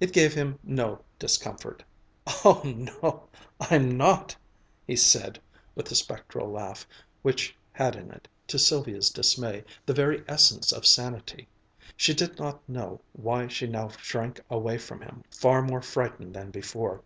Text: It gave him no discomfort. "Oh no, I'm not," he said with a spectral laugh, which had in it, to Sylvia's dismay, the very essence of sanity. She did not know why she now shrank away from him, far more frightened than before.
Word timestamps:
It 0.00 0.12
gave 0.12 0.34
him 0.34 0.58
no 0.64 1.04
discomfort. 1.16 1.84
"Oh 2.44 2.60
no, 2.64 3.28
I'm 3.60 3.96
not," 3.96 4.34
he 4.84 4.96
said 4.96 5.38
with 5.76 5.92
a 5.92 5.94
spectral 5.94 6.50
laugh, 6.50 6.88
which 7.22 7.56
had 7.70 7.94
in 7.94 8.10
it, 8.10 8.26
to 8.48 8.58
Sylvia's 8.58 9.10
dismay, 9.10 9.62
the 9.86 9.92
very 9.94 10.24
essence 10.26 10.72
of 10.72 10.88
sanity. 10.88 11.46
She 11.96 12.14
did 12.14 12.36
not 12.36 12.68
know 12.68 13.00
why 13.12 13.46
she 13.46 13.68
now 13.68 13.90
shrank 13.90 14.40
away 14.50 14.76
from 14.76 15.02
him, 15.02 15.22
far 15.30 15.62
more 15.62 15.82
frightened 15.82 16.34
than 16.34 16.50
before. 16.50 17.02